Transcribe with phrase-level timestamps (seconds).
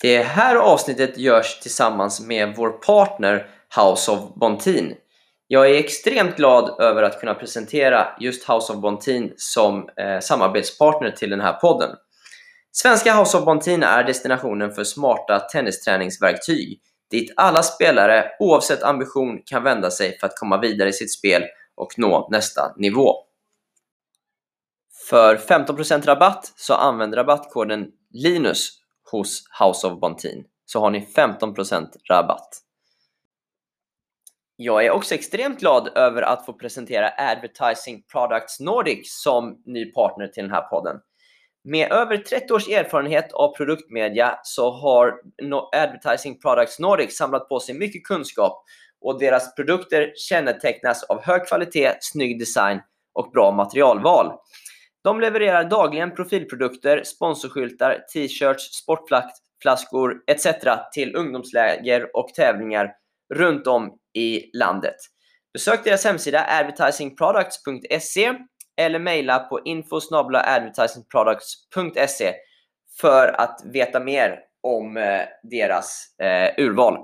[0.00, 4.94] Det här avsnittet görs tillsammans med vår partner House of Bontin.
[5.46, 11.10] Jag är extremt glad över att kunna presentera just House of Bontin som eh, samarbetspartner
[11.10, 11.96] till den här podden.
[12.72, 16.80] Svenska House of Bontin är destinationen för smarta tennisträningsverktyg
[17.10, 21.44] dit alla spelare oavsett ambition kan vända sig för att komma vidare i sitt spel
[21.74, 23.14] och nå nästa nivå.
[25.10, 28.78] För 15% rabatt så använd rabattkoden LINUS
[29.12, 32.48] hos House of Bontin så har ni 15% rabatt.
[34.56, 40.26] Jag är också extremt glad över att få presentera Advertising Products Nordic som ny partner
[40.26, 40.96] till den här podden.
[41.64, 45.14] Med över 30 års erfarenhet av produktmedia så har
[45.76, 48.64] Advertising Products Nordic samlat på sig mycket kunskap
[49.00, 52.80] och deras produkter kännetecknas av hög kvalitet, snygg design
[53.12, 54.32] och bra materialval.
[55.04, 60.46] De levererar dagligen profilprodukter, sponsorskyltar, t-shirts, sportflaskor etc.
[60.92, 62.92] till ungdomsläger och tävlingar
[63.34, 64.96] runt om i landet.
[65.52, 68.34] Besök deras hemsida advertisingproducts.se
[68.76, 70.00] eller mejla på info
[70.32, 72.34] advertisingproducts.se
[73.00, 76.98] för att veta mer om eh, deras eh, urval.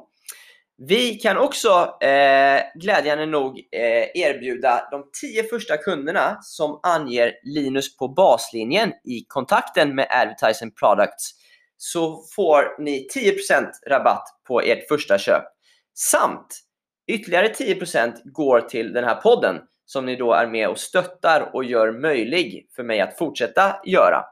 [0.77, 7.97] Vi kan också eh, glädjande nog eh, erbjuda de 10 första kunderna som anger Linus
[7.97, 11.31] på baslinjen i kontakten med Advertising Products
[11.77, 15.43] så får ni 10% rabatt på ert första köp.
[15.95, 16.47] Samt
[17.07, 21.65] ytterligare 10% går till den här podden som ni då är med och stöttar och
[21.65, 24.25] gör möjlig för mig att fortsätta göra.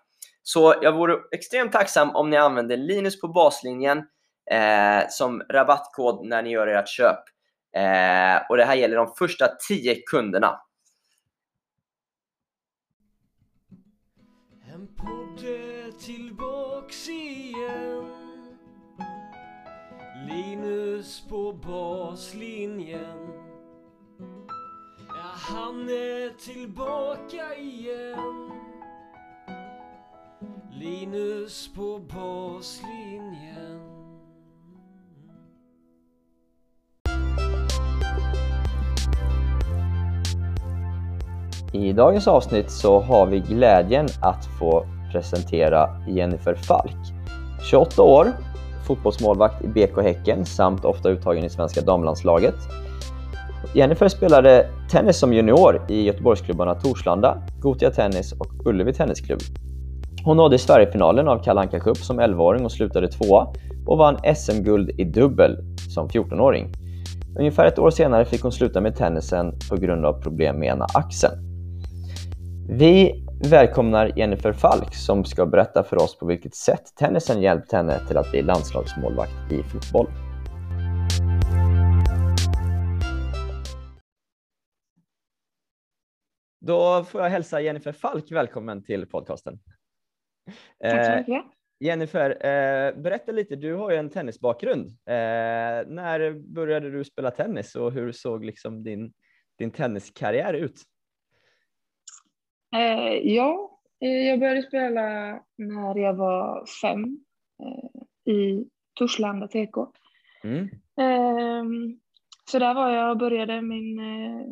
[0.42, 4.02] Så jag vore extremt tacksam om ni använder Linus på baslinjen
[4.50, 7.18] eh, som rabattkod när ni gör ert köp.
[7.76, 10.60] Eh, och det här gäller de första 10 kunderna.
[14.72, 18.22] En podd eh, tillbaks igen
[20.28, 23.28] Linus på baslinjen
[25.08, 28.50] Ja, han är tillbaka igen
[30.70, 33.71] Linus på baslinjen
[41.74, 46.96] I dagens avsnitt så har vi glädjen att få presentera Jennifer Falk.
[47.70, 48.26] 28 år,
[48.86, 52.54] fotbollsmålvakt i BK Häcken samt ofta uttagen i svenska damlandslaget.
[53.74, 59.40] Jennifer spelade tennis som junior i Göteborgsklubbarna Torslanda, Gotia Tennis och Ullevi Tennisklubb.
[60.24, 63.46] Hon nådde Sverigefinalen av Kalle Anka Cup som 11-åring och slutade tvåa
[63.86, 65.56] och vann SM-guld i dubbel
[65.94, 66.72] som 14-åring.
[67.38, 70.86] Ungefär ett år senare fick hon sluta med tennisen på grund av problem med ena
[70.94, 71.51] axeln.
[72.78, 78.06] Vi välkomnar Jennifer Falk som ska berätta för oss på vilket sätt tennisen hjälpt henne
[78.06, 80.06] till att bli landslagsmålvakt i fotboll.
[86.60, 89.58] Då får jag hälsa Jennifer Falk välkommen till podcasten.
[90.80, 91.28] Tack så mycket.
[91.28, 91.50] Eh,
[91.80, 94.86] Jennifer, eh, berätta lite, du har ju en tennisbakgrund.
[94.86, 95.14] Eh,
[95.86, 99.12] när började du spela tennis och hur såg liksom din,
[99.58, 100.82] din tenniskarriär ut?
[102.76, 105.02] Eh, ja, eh, jag började spela
[105.56, 107.24] när jag var fem
[107.62, 109.76] eh, i Torslanda TK.
[110.44, 110.68] Mm.
[111.00, 111.64] Eh,
[112.50, 113.62] så där var jag och började.
[113.62, 114.46] Min eh,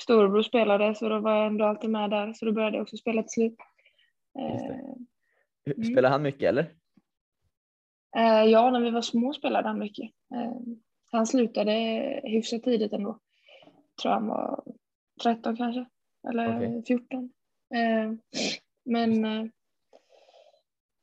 [0.00, 2.96] storebror spelade så då var jag ändå alltid med där så då började jag också
[2.96, 3.56] spela till slut.
[4.38, 4.76] Eh,
[5.74, 5.84] mm.
[5.84, 6.72] Spelade han mycket eller?
[8.16, 10.10] Eh, ja, när vi var små spelade han mycket.
[11.10, 11.72] han slutade
[12.24, 13.18] hyfsat tidigt ändå.
[14.02, 14.64] Tror han var
[15.22, 15.86] 13 kanske,
[16.28, 16.82] eller okay.
[16.82, 17.32] 14.
[17.74, 18.12] Eh,
[18.84, 19.50] men eh,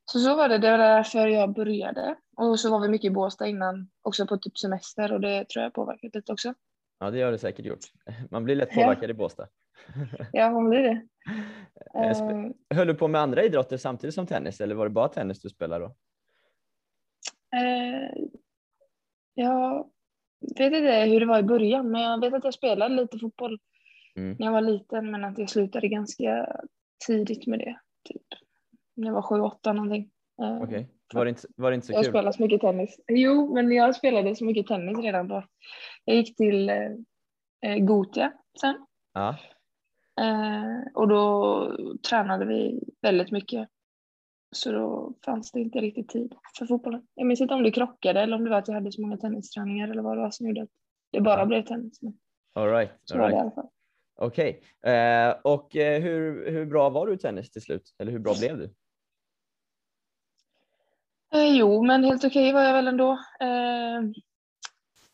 [0.06, 2.16] så så var det, det var därför jag började.
[2.38, 5.64] Och så var vi mycket i Båstad innan, också på typ semester och det tror
[5.64, 6.54] jag påverkat lite också.
[7.00, 7.80] Ja, det gör det säkert gjort.
[8.32, 9.10] Man blir lätt påverkad ja.
[9.10, 9.48] i Båstad.
[10.34, 11.08] Ja, man blir det.
[11.94, 15.42] Eh, höll du på med andra idrotter samtidigt som tennis eller var det bara tennis
[15.42, 15.96] du spelade då?
[19.34, 19.90] Jag
[20.42, 23.60] vet inte hur det var i början, men jag vet att jag spelade lite fotboll
[24.16, 24.36] mm.
[24.40, 26.48] när jag var liten men att jag slutade ganska
[27.08, 27.80] tidigt med det.
[28.10, 28.24] Typ
[28.96, 30.10] när jag var sju, åtta någonting.
[30.42, 30.86] Eh, okay.
[31.14, 32.06] var, det inte, var det inte så jag kul?
[32.06, 33.00] Jag spelade så mycket tennis.
[33.08, 35.44] Jo, men jag spelade så mycket tennis redan då.
[36.06, 36.92] Jag gick till eh,
[37.66, 38.86] eh Gotia sen.
[39.14, 39.36] Ja.
[40.22, 41.78] Eh, och då
[42.10, 43.70] tränade vi väldigt mycket.
[44.52, 47.08] Så då fanns det inte riktigt tid för fotbollen.
[47.16, 49.18] Jag minns inte om det krockade eller om det var att jag hade så många
[49.18, 50.70] tennisträningar eller vad det var som gjorde att
[51.12, 52.02] det bara blev tennis.
[52.02, 52.14] Men
[52.54, 53.54] all right, all right.
[54.22, 54.94] Okej, okay.
[54.94, 57.96] eh, och eh, hur, hur bra var du i tennis till slut?
[57.98, 58.64] Eller hur bra blev du?
[61.34, 63.12] Eh, jo, men helt okej okay var jag väl ändå.
[63.40, 64.02] Eh,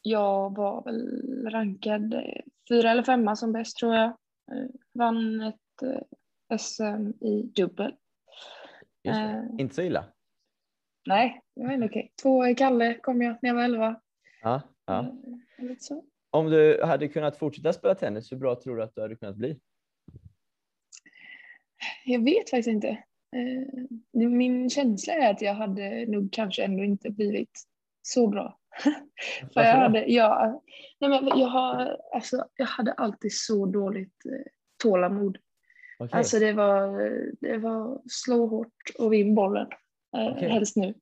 [0.02, 4.08] jag var väl rankad eh, fyra eller femma som bäst tror jag.
[4.52, 5.60] Eh, vann ett
[6.60, 7.96] SM i dubbel.
[9.60, 10.06] Inte så illa.
[11.06, 12.00] Nej, det var ändå okej.
[12.00, 12.12] Okay.
[12.22, 14.02] Två i Kalle kom jag när jag var elva.
[14.42, 15.16] Ja, ja.
[16.36, 19.36] Om du hade kunnat fortsätta spela tennis, hur bra tror du att du hade kunnat
[19.36, 19.60] bli?
[22.06, 23.04] Jag vet faktiskt inte.
[24.14, 27.64] Min känsla är att jag hade nog kanske ändå inte blivit
[28.02, 28.60] så bra.
[29.54, 30.62] För jag, hade, jag,
[31.00, 34.52] nej men jag, har, alltså, jag hade alltid så dåligt eh,
[34.84, 35.38] tålamod.
[36.00, 36.20] Okay.
[36.20, 37.12] Alltså det var,
[37.42, 39.68] det var slå hårt och vinn bollen.
[40.18, 40.50] Eh, okay.
[40.50, 40.88] Helst nu.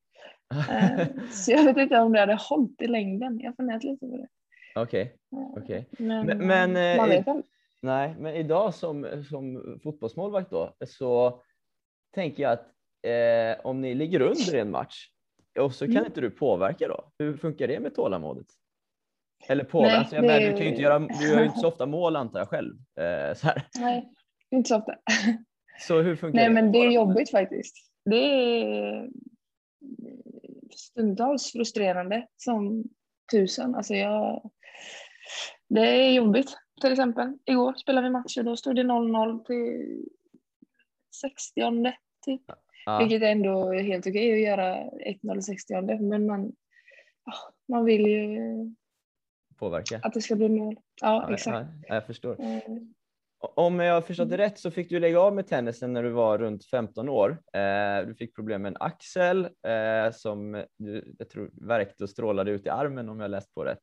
[0.69, 3.39] eh, så jag vet inte om det hade hållit i längden.
[3.39, 4.27] Jag funderat lite på det.
[4.75, 5.17] Okej.
[5.31, 5.63] Okay.
[5.63, 5.85] okay.
[5.97, 7.43] Men, men, men eh, man vet i,
[7.81, 11.41] Nej, men idag som, som fotbollsmålvakt då så
[12.13, 12.67] tänker jag att
[13.01, 15.09] eh, om ni ligger under en match
[15.59, 16.05] och så kan mm.
[16.05, 17.11] inte du påverka då.
[17.17, 18.47] Hur funkar det med tålamodet?
[19.47, 20.49] Eller påverka, alltså, jag det...
[20.49, 22.75] du kan inte göra, du gör ju inte så ofta mål antar jag själv.
[22.75, 23.67] Eh, så här.
[23.79, 24.09] Nej,
[24.51, 24.95] inte så ofta.
[25.79, 26.53] Så hur funkar Nej, det?
[26.53, 27.75] men det är jobbigt faktiskt.
[28.05, 29.09] Det är
[30.75, 32.83] stundtals frustrerande som
[33.31, 33.75] tusen.
[33.75, 34.51] Alltså jag,
[35.69, 36.57] det är jobbigt.
[36.81, 40.05] Till exempel igår spelade vi match och då stod det 0-0 till
[41.21, 41.61] 60
[42.25, 42.41] typ.
[42.85, 42.99] Ja.
[42.99, 46.51] Vilket ändå är helt okej att göra 1-0 60 men man,
[47.67, 48.39] man vill ju
[49.55, 49.99] påverka.
[50.03, 50.75] Att det ska bli mål.
[51.01, 51.67] Ja, ja exakt.
[51.87, 52.41] Ja, jag förstår.
[52.41, 52.93] Mm.
[53.43, 56.37] Om jag förstått det rätt så fick du lägga av med tennisen när du var
[56.37, 57.41] runt 15 år.
[57.53, 62.51] Eh, du fick problem med en axel eh, som du, jag tror verkte och strålade
[62.51, 63.79] ut i armen om jag läst på rätt.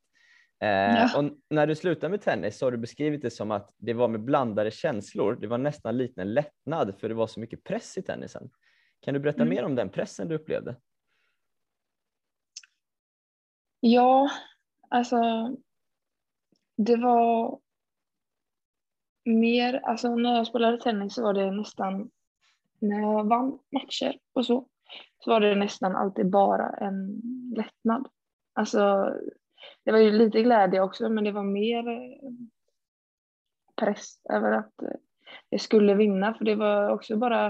[0.59, 1.17] Eh, ja.
[1.17, 4.07] Och när du slutade med tennis så har du beskrivit det som att det var
[4.07, 5.37] med blandade känslor.
[5.41, 8.49] Det var nästan lite en lättnad för det var så mycket press i tennisen.
[8.99, 9.49] Kan du berätta mm.
[9.49, 10.75] mer om den pressen du upplevde?
[13.79, 14.31] Ja,
[14.89, 15.17] alltså
[16.77, 17.59] det var
[19.25, 22.09] mer, alltså när jag spelade tennis så var det nästan,
[22.79, 24.67] när jag vann matcher och så,
[25.19, 27.21] så var det nästan alltid bara en
[27.55, 28.07] lättnad.
[28.53, 29.13] Alltså
[29.83, 32.31] det var ju lite glädje också men det var mer eh,
[33.75, 34.95] press över att eh,
[35.49, 37.49] jag skulle vinna för det var också bara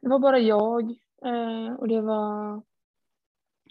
[0.00, 0.90] det var bara jag
[1.24, 2.62] eh, och det var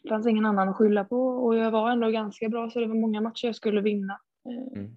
[0.04, 2.88] det fanns ingen annan att skylla på och jag var ändå ganska bra så det
[2.88, 4.20] var många matcher jag skulle vinna.
[4.46, 4.96] Mm.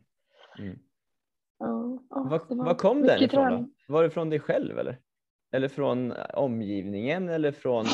[0.59, 0.79] Mm.
[1.59, 3.93] Ja, var, var kom den ifrån då?
[3.93, 4.99] Var det från dig själv eller?
[5.53, 7.85] Eller från omgivningen eller från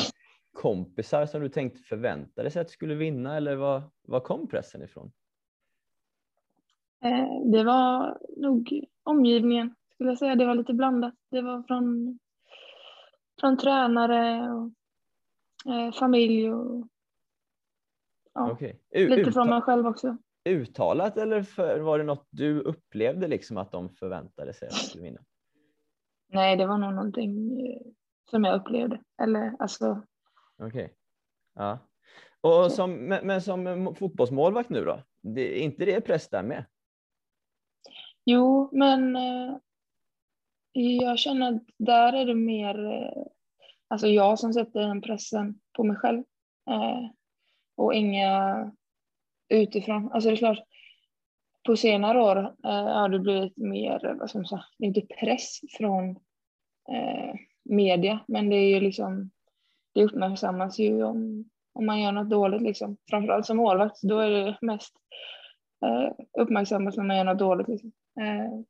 [0.52, 4.82] kompisar som du tänkte förväntade sig att du skulle vinna eller var, var kom pressen
[4.82, 5.12] ifrån?
[7.04, 10.34] Eh, det var nog omgivningen skulle jag säga.
[10.34, 11.14] Det var lite blandat.
[11.30, 12.18] Det var från
[13.40, 14.70] från tränare och
[15.72, 16.88] eh, familj och
[18.34, 18.74] ja, okay.
[18.92, 20.16] lite från mig själv också.
[20.44, 24.80] Uttalat eller för, var det något du upplevde liksom att de förväntade sig att du
[24.80, 25.20] skulle vinna?
[26.28, 27.80] Nej, det var nog någonting eh,
[28.30, 29.00] som jag upplevde.
[29.22, 30.02] Eller alltså.
[30.58, 30.84] Okej.
[30.84, 30.88] Okay.
[31.54, 31.78] Ja.
[32.40, 35.02] Och som, men, men som fotbollsmålvakt nu då?
[35.20, 36.64] Det, är inte det press där med?
[38.24, 39.56] Jo, men eh,
[40.72, 43.22] jag känner att där är det mer eh,
[43.88, 46.24] alltså jag som sätter den pressen på mig själv
[47.76, 48.72] och inga
[49.48, 50.12] utifrån.
[50.12, 50.58] Alltså det är klart,
[51.66, 56.10] på senare år eh, har det blivit mer, vad ska man säga, inte press från
[56.92, 57.34] eh,
[57.64, 59.30] media, men det är ju liksom,
[59.94, 62.96] det uppmärksammas ju om, om man gör något dåligt liksom.
[63.10, 64.94] Framförallt som målvakt, då är det mest
[65.84, 67.68] eh, uppmärksammat när man gör något dåligt.
[67.68, 67.92] Liksom.
[68.20, 68.60] Eh,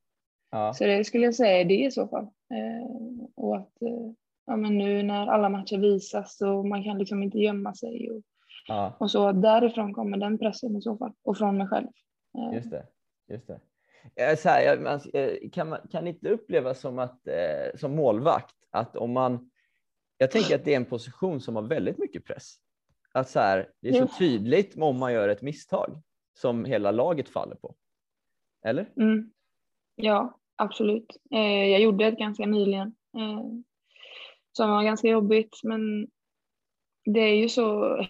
[0.55, 0.73] Ja.
[0.75, 2.25] Så det skulle jag säga är det i så fall.
[2.25, 4.13] Eh, och att eh,
[4.47, 8.23] ja, men nu när alla matcher visas och man kan liksom inte gömma sig och,
[8.69, 8.97] ja.
[9.01, 11.89] och så därifrån kommer den pressen i så fall och från mig själv.
[12.39, 12.57] Eh.
[12.57, 12.87] Just det.
[13.29, 13.61] Just det.
[14.37, 19.13] Så här, eh, kan, man, kan inte uppleva som att eh, som målvakt att om
[19.13, 19.51] man.
[20.19, 22.57] Jag tänker att det är en position som har väldigt mycket press.
[23.13, 26.03] Att så här, det är så tydligt om man gör ett misstag
[26.35, 27.75] som hela laget faller på.
[28.65, 28.93] Eller?
[28.97, 29.31] Mm.
[29.95, 31.17] Ja, absolut.
[31.35, 33.45] Eh, jag gjorde ett ganska nyligen eh,
[34.53, 36.09] som var ganska jobbigt, men
[37.05, 37.97] det är ju så.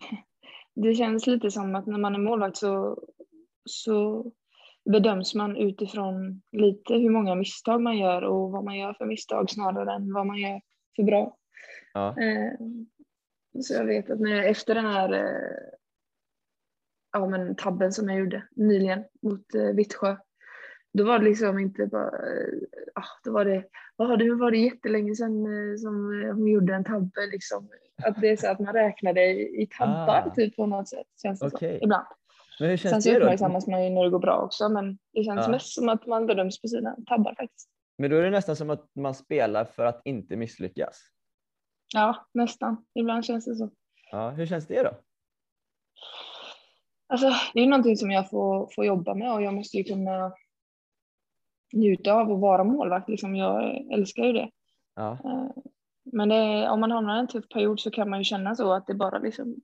[0.75, 2.99] Det känns lite som att när man är målvakt så,
[3.65, 4.27] så
[4.85, 9.51] bedöms man utifrån lite hur många misstag man gör och vad man gör för misstag
[9.51, 10.61] snarare än vad man gör
[10.97, 11.37] för bra.
[11.95, 12.09] Ja.
[12.09, 12.53] Eh,
[13.63, 15.41] så jag vet att när jag, efter den här
[17.13, 20.17] ja, men tabben som jag gjorde nyligen mot Vittsjö
[20.95, 22.11] då var det liksom inte bara,
[22.95, 23.65] ah, då var det,
[23.97, 25.95] ah, det var det jättelänge sedan eh, som
[26.35, 27.69] hon gjorde en tabbe liksom.
[28.03, 30.31] Att det är så att man räknar det i, tabbar Ah.
[30.35, 31.07] typ på något sätt.
[31.23, 31.79] Känns det Okej.
[31.79, 32.07] som, ibland.
[32.61, 33.25] Men hur Sen känns så det då?
[33.25, 35.49] uppmärksammas man ju när det går bra också men det känns Ja.
[35.51, 37.69] mest som att man bedöms på sina tabbar faktiskt.
[37.99, 41.01] Men då är det nästan som att man spelar för att inte misslyckas.
[41.95, 42.85] Ja, nästan.
[42.95, 43.71] Ibland känns det så.
[44.11, 44.91] Ja, hur känns det då?
[47.07, 50.33] Alltså, det är någonting som jag får, får jobba med och jag måste ju kunna
[51.73, 53.09] njuta av att vara målvakt.
[53.09, 53.37] Liksom.
[53.37, 54.51] Jag älskar ju det.
[54.95, 55.51] Ja, Eh,
[56.13, 58.73] Men är, om man hamnar i en tuff period så kan man ju känna så
[58.73, 59.57] att det bara liksom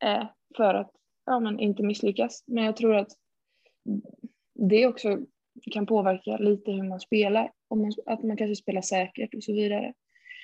[0.00, 0.90] är för att
[1.26, 2.44] ja, men inte misslyckas.
[2.46, 3.12] Men jag tror att
[4.54, 5.18] det också
[5.72, 7.52] kan påverka lite hur man spelar.
[7.68, 9.92] Om man, att man kanske spelar säkert och så vidare.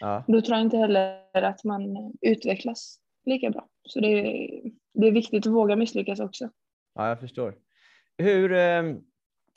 [0.01, 3.69] ja, Då tror jag inte heller att man utvecklas lika bra.
[3.89, 4.63] Så det är,
[4.95, 6.51] det är viktigt att våga misslyckas också.
[6.95, 7.55] ja jag förstår.
[8.19, 8.83] Hur, eh,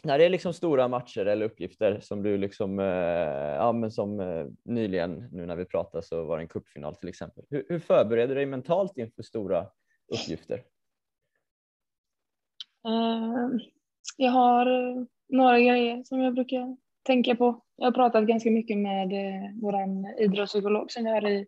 [0.03, 2.85] när det är liksom stora matcher eller uppgifter som du liksom, eh,
[3.55, 7.09] ja men som eh, nyligen nu när vi pratar så var det en cupfinal till
[7.09, 7.43] exempel.
[7.49, 9.67] Hur, hur förbereder du dig mentalt inför stora
[10.13, 10.55] uppgifter?
[12.87, 13.49] Eh,
[14.17, 17.61] Jag har eh, några grejer som jag brukar tänka på.
[17.75, 19.75] Jag har pratat ganska mycket med eh, vår
[20.19, 21.47] idrottspsykolog som vi har i,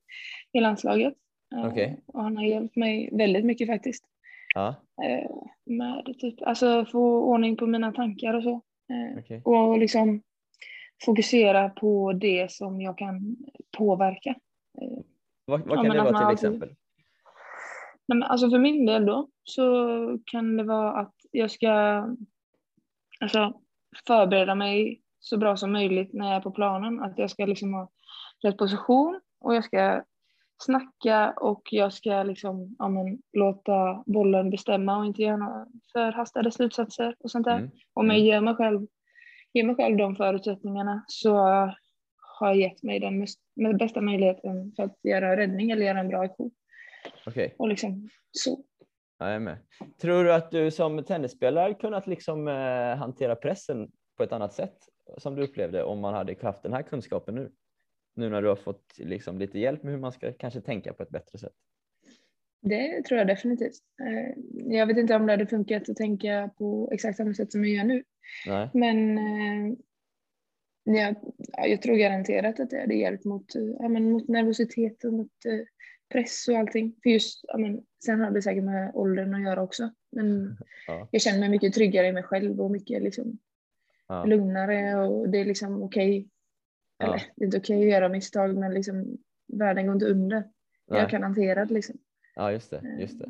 [0.52, 1.14] i landslaget.
[1.56, 2.04] Okej.
[2.06, 4.06] Och han har hjälpt mig väldigt mycket faktiskt.
[4.56, 5.30] Ja, Eh,
[5.66, 8.62] Med typ, alltså få ordning på mina tankar och så.
[8.90, 9.42] Eh, okej.
[9.46, 10.22] Och liksom
[11.06, 13.36] fokusera på det som jag kan
[13.78, 14.36] påverka.
[15.46, 16.70] Vad, vad Ja, kan det vara till alltid- exempel?
[18.08, 19.64] Nej, men alltså för min del då så
[20.26, 21.70] kan det vara att jag ska
[23.20, 23.54] alltså,
[24.08, 27.00] förbereda mig så bra som möjligt när jag är på planen.
[27.04, 27.90] Att jag ska liksom ha
[28.44, 30.04] rätt position och jag ska
[30.58, 36.52] snacka och jag ska liksom, ja, men, låta bollen bestämma och inte göra några förhastade
[36.52, 37.58] slutsatser och sånt där.
[37.58, 37.72] Mm.
[37.94, 38.26] Om jag Mm.
[38.26, 38.88] ger mig själv,
[39.54, 41.36] ger mig själv de förutsättningarna så
[42.40, 46.08] har jag gett mig den bästa möjligheten för att göra en räddning eller göra en
[46.08, 46.52] bra aktion.
[47.28, 47.56] Okej.
[47.58, 48.64] Och liksom så.
[49.20, 49.58] Ja, jag är med.
[50.02, 54.78] Tror du att du som tennisspelare kunnat liksom, eh, hantera pressen på ett annat sätt
[55.18, 57.52] som du upplevde om man hade haft den här kunskapen nu?
[58.16, 61.04] Nu när du har fått liksom, lite hjälp med hur man ska kanske tänka på
[61.04, 61.54] ett bättre sätt.
[62.62, 63.80] Det tror jag definitivt.
[64.02, 64.44] Eh,
[64.78, 67.74] Jag vet inte om det hade funkat att tänka på exakt samma sätt som jag
[67.74, 68.04] gör nu.
[68.48, 68.70] Nej.
[68.74, 69.78] Men eh,
[70.84, 75.04] jag, ja, jag tror garanterat att det hade hjälpt mot, eh, ja, men mot nervositet
[75.04, 75.32] och mot
[76.10, 76.96] press och allting.
[77.04, 79.90] För just, ja, men, sen har det säkert med åldern att göra också.
[80.12, 80.58] Men
[80.88, 81.08] Ja.
[81.12, 83.38] jag känner mig mycket tryggare i mig själv och mycket liksom,
[84.08, 84.26] Ja.
[84.26, 86.18] lugnare och det är liksom okej.
[86.18, 86.30] Ja.
[87.04, 90.44] Eller det är inte okej att göra misstag men liksom, världen går inte under.
[90.88, 91.00] Nej.
[91.00, 91.96] Jag kan hantera det liksom.
[92.36, 92.98] ja, just det.
[93.00, 93.26] Just det.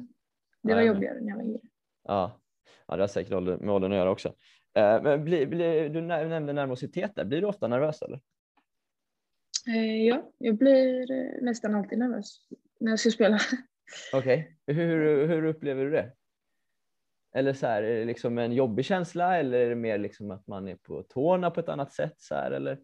[0.64, 1.60] Det Ja, var jobbigare när jag var yngre.
[2.04, 2.42] Ja.
[2.88, 3.32] ja, det har säkert
[3.62, 4.28] med åldern att göra också.
[4.74, 7.26] Eh, Men blir, blir, du nä- nämnde nervositet där.
[7.26, 8.22] Blir du ofta nervös eller?
[9.68, 12.48] Eh, ja, jag blir eh, nästan alltid nervös
[12.80, 13.40] när jag ska spela.
[14.14, 16.12] Okej, hur, hur upplever du det?
[17.36, 20.48] Eller så här, är det liksom en jobbig känsla eller är det mer liksom att
[20.48, 22.14] man är på tårna på ett annat sätt?
[22.18, 22.80] Så här, eller?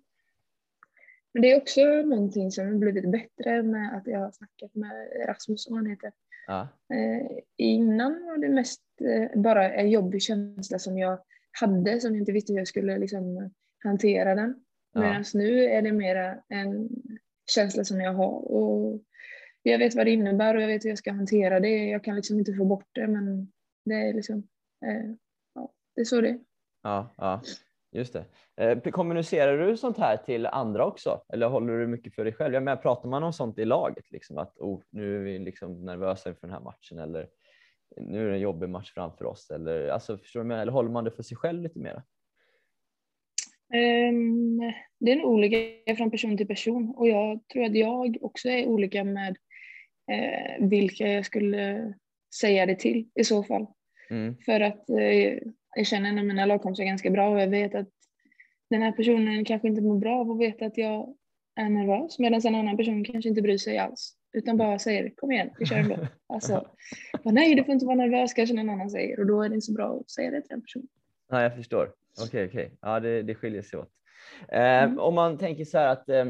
[1.34, 5.08] Men det är också någonting som har blivit bättre med att jag har snackat med
[5.28, 6.12] Rasmus som han heter.
[6.48, 11.20] Ja, Eh, innan var det mest eh, bara en jobbig känsla som jag
[11.62, 13.52] hade som jag inte visste hur jag skulle liksom,
[13.84, 14.64] hantera den.
[14.94, 15.02] Ja.
[15.02, 16.90] Medan nu är det mera en
[17.52, 19.02] känsla som jag har och
[19.64, 21.90] jag vet vad det innebär och jag vet hur jag ska hantera det.
[21.90, 23.52] Jag kan liksom inte få bort det men
[23.86, 24.38] det är liksom,
[24.86, 25.12] eh,
[25.56, 26.40] ja, det är så det är.
[26.84, 27.42] ja, ja,
[27.92, 28.26] just det.
[28.58, 31.22] Eh, Kommunicerar du sånt här till andra också?
[31.34, 32.54] Eller håller du mycket för dig själv?
[32.54, 34.12] Jag menar, pratar man om sånt i laget?
[34.12, 37.28] Liksom, att oh, nu är vi liksom nervösa inför den här matchen eller
[37.98, 39.50] nu är det en jobbig match framför oss.
[39.50, 42.04] Eller, alltså, förstår du eller håller man det för sig själv lite mer?
[43.74, 44.60] Ehm,
[45.00, 48.68] det är nog olika från person till person och jag tror att jag också är
[48.68, 49.38] olika med
[50.12, 51.94] eh, vilka jag skulle
[52.40, 53.68] säga det till i så fall.
[54.10, 54.36] Mm.
[54.46, 55.38] För att eh,
[55.76, 57.90] jag känner av mina lagkompisar ganska bra och jag vet att
[58.70, 61.16] den här personen kanske inte mår bra av att veta att jag
[61.56, 65.32] är nervös medan en annan person kanske inte bryr sig alls utan bara säger kom
[65.32, 65.98] igen, vi kör ändå.
[66.28, 66.68] Alltså,
[67.24, 69.56] bara, nej du får inte vara nervös kanske någon annan säger och då är det
[69.56, 70.88] inte så bra att säga det till en person.
[71.30, 71.92] Ja, jag förstår.
[72.26, 72.72] Okej, okej.
[72.82, 73.90] Ja, det, det skiljer sig åt.
[74.52, 75.00] Eh, Mm.
[75.00, 76.26] Om man tänker så här att eh,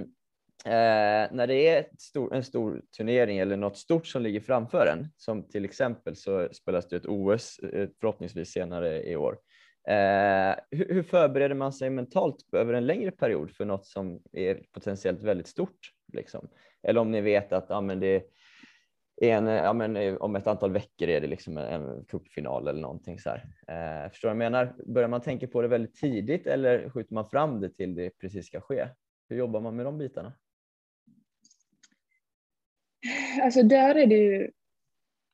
[0.65, 4.87] eh, när det är ett stor, en stor turnering eller något stort som ligger framför
[4.87, 9.37] en, som till exempel så spelas det ett OS eh, förhoppningsvis senare i år.
[9.87, 14.63] Eh, hur, hur förbereder man sig mentalt över en längre period för något som är
[14.71, 15.91] potentiellt väldigt stort?
[16.13, 16.49] Liksom?
[16.83, 18.23] Eller om ni vet att ja, men det
[19.21, 22.67] är en, ja, men eh, om ett antal veckor är det liksom en, en cupfinal
[22.67, 23.45] eller någonting så här.
[23.67, 24.75] Eh, förstår du vad jag menar?
[24.85, 28.47] Börjar man tänka på det väldigt tidigt eller skjuter man fram det till det precis
[28.47, 28.87] ska ske?
[29.29, 30.33] Hur jobbar man med de bitarna?
[33.41, 34.51] Alltså där är det ju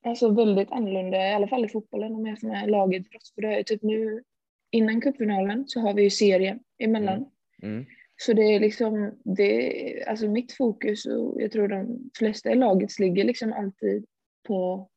[0.06, 3.32] alltså väldigt annorlunda, i alla fall i fotbollen om jag är lagidrott.
[3.36, 4.24] För det är typ nu
[4.72, 7.18] innan cupfinalen så har vi ju serien emellan.
[7.64, 7.74] Mm.
[7.76, 7.86] Mm.
[8.16, 13.00] Så det är liksom, det, alltså mitt fokus och jag tror de flesta i laget
[13.00, 14.06] ligger liksom alltid
[14.48, 14.90] på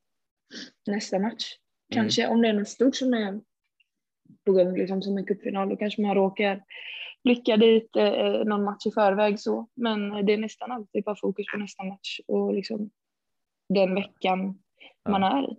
[0.87, 1.55] nästa match.
[1.91, 2.03] Mm.
[2.03, 3.41] Kanske om det är något stort som är
[4.45, 6.63] på gång, liksom som en cupfinal, då kanske man råkar
[7.23, 9.67] blicka dit eh, någon match i förväg så.
[9.75, 12.89] Men det är nästan alltid bara fokus på nästa match och liksom
[13.69, 14.59] den veckan
[15.09, 15.55] man är i.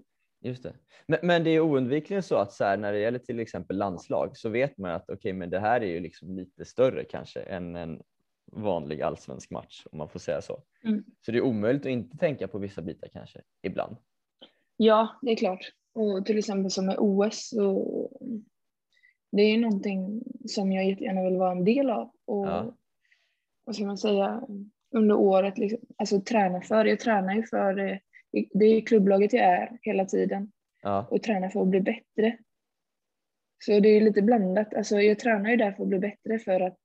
[0.49, 0.75] Just det.
[1.07, 4.37] Men, men det är oundvikligen så att så här, när det gäller till exempel landslag
[4.37, 7.41] så vet man att okej, okay, men det här är ju liksom lite större kanske
[7.41, 8.03] än en
[8.53, 10.63] vanlig allsvensk match om man får säga så.
[10.85, 11.05] Mm.
[11.21, 13.97] Så det är omöjligt att inte tänka på vissa bitar kanske ibland.
[14.77, 15.73] Ja, det är klart.
[15.95, 18.11] Och till exempel som med OS så
[19.33, 22.75] det är ju någonting som jag jättegärna vill vara en del av och Ja.
[23.65, 24.43] vad ska man säga
[24.91, 26.85] under året liksom, alltså träna för.
[26.85, 28.01] Jag tränar ju för det,
[28.51, 32.39] det är klubblaget jag är hela tiden Ja, och tränar för att bli bättre.
[33.65, 34.75] Så det är lite blandat.
[34.75, 36.79] Alltså jag tränar ju där för att bli bättre för att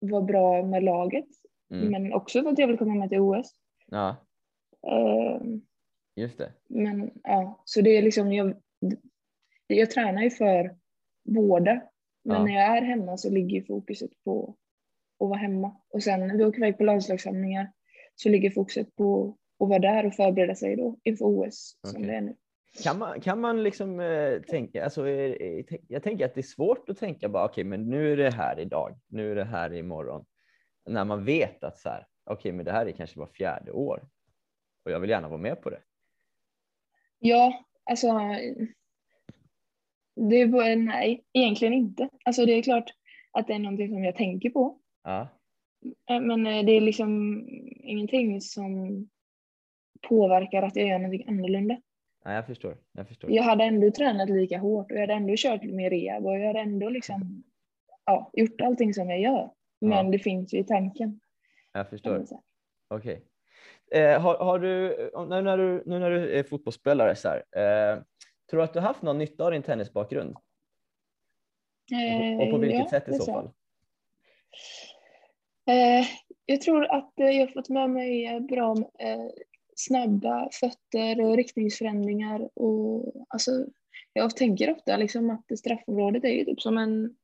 [0.00, 1.28] vara bra med laget
[1.70, 1.90] mm.
[1.90, 3.54] men också för att jag vill komma med till OS.
[3.86, 4.16] ja
[4.86, 5.62] Ehm,
[6.16, 6.52] just det.
[6.68, 8.54] Men ja, så det är liksom, jag,
[9.66, 10.76] jag tränar ju för
[11.24, 11.82] båda.
[12.24, 12.44] Men Ja.
[12.44, 14.56] när jag är hemma så ligger fokuset på
[15.20, 15.76] att vara hemma.
[15.88, 17.72] Och sen när vi åker iväg på landslagssamlingar
[18.14, 22.06] så ligger fokuset på att vara där och förbereda sig då inför OS som Okej.
[22.06, 22.36] det är nu.
[22.82, 26.42] Kan man, kan man liksom eh, tänka, alltså, eh, eh, jag tänker att det är
[26.42, 29.74] svårt att tänka bara okej, men nu är det här idag, nu är det här
[29.74, 30.24] imorgon.
[30.86, 34.08] När man vet att så här, okej, men det här är kanske var fjärde år
[34.84, 35.80] och jag vill gärna vara med på det.
[37.18, 38.08] Ja, alltså.
[40.16, 42.08] Det bara, nej, egentligen inte.
[42.24, 42.90] Alltså det är klart
[43.32, 44.78] att det är någonting som jag tänker på.
[45.04, 45.28] Ja,
[46.10, 47.42] Eh, Men eh, det är liksom
[47.82, 48.88] ingenting som
[50.08, 51.76] påverkar att jag gör någonting annorlunda.
[52.24, 52.76] ja jag förstår.
[52.92, 53.30] Jag förstår.
[53.32, 56.46] Jag hade ändå tränat lika hårt och jag hade ändå kört med rehab och jag
[56.46, 57.44] hade ändå liksom,
[58.04, 59.50] ja, gjort allting som jag gör.
[59.80, 60.12] Men Ja.
[60.12, 61.20] det finns ju i tanken.
[61.72, 62.24] Jag förstår.
[62.88, 63.22] Okej.
[63.92, 64.96] Eh, har, har du,
[65.28, 67.42] nu när du, nu när du är fotbollsspelare så här,
[67.92, 68.02] eh,
[68.50, 70.36] tror du att du haft någon nytta av din tennisbakgrund?
[72.40, 73.34] Och, på Eh, vilket ja, sätt i så jag.
[73.34, 73.50] fall?
[75.66, 76.06] Eh,
[76.46, 79.30] jag tror att eh, jag fått med mig bra eh,
[79.76, 82.48] snabba fötter och riktningsförändringar.
[82.54, 83.66] Och, alltså,
[84.12, 87.16] jag tänker ofta liksom att straffområdet är ju typ som en,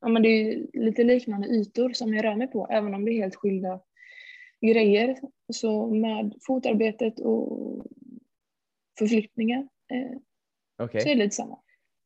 [0.00, 3.04] ja, men det är ju lite liknande ytor som jag rör mig på, även om
[3.04, 3.80] det är helt skilda
[4.60, 5.20] grejer.
[5.52, 7.86] Så med fotarbetet och
[8.98, 10.18] förflyttningar eh,
[10.84, 11.58] Okej, så är det lite samma.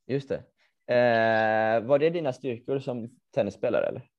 [0.06, 0.42] just det.
[0.94, 4.10] Eh, var det dina styrkor som tennisspelare eller?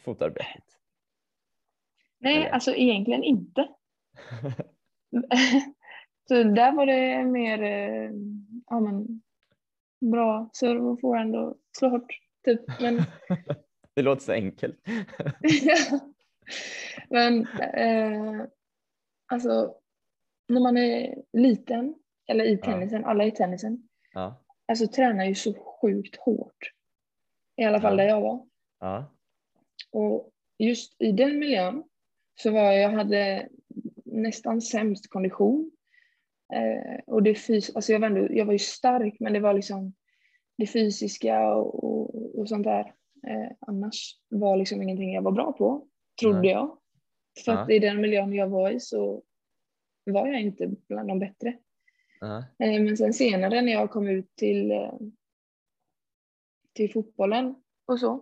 [0.00, 0.64] Fotarbetet?
[2.18, 2.50] Nej, Eller?
[2.50, 3.68] alltså egentligen inte.
[6.28, 8.10] så där var det mer eh,
[8.66, 9.22] ja, men,
[10.10, 12.20] bra serve och forehand och slå hårt.
[12.44, 12.60] Typ.
[12.80, 12.96] Men,
[13.94, 14.78] det låter så enkelt.
[17.08, 18.46] men eh,
[19.26, 19.74] alltså
[20.48, 21.94] när man är liten,
[22.32, 22.64] eller i Ja.
[22.66, 26.72] tennisen, alla i tennisen, ja, alltså tränar ju så sjukt hårt.
[27.56, 28.04] I alla fall Ja.
[28.04, 28.46] där jag var.
[28.80, 29.12] ja,
[29.90, 31.84] Och just i den miljön
[32.34, 33.48] så var jag hade
[34.04, 35.70] nästan sämst kondition.
[36.54, 39.54] Eh, och det fys- alltså jag, var ändå, jag var ju stark men det var
[39.54, 39.94] liksom
[40.58, 42.94] det fysiska och, och, och sånt där.
[43.26, 45.86] Eh, annars var liksom ingenting jag var bra på,
[46.20, 46.50] trodde Nej.
[46.50, 46.78] jag.
[47.44, 47.74] För att Ja.
[47.74, 49.22] i den miljön jag var i så
[50.04, 51.58] var jag inte bland de bättre.
[52.22, 54.92] Ja, Eh, Men sen senare när jag kom ut till, eh,
[56.74, 57.54] till fotbollen
[57.86, 58.12] och så,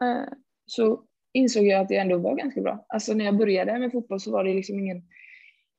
[0.00, 0.32] eh,
[0.66, 2.84] så insåg jag att jag ändå var ganska bra.
[2.88, 4.96] Alltså när jag började med fotboll så var det liksom ingen